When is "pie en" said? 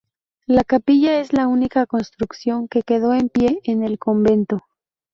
3.29-3.83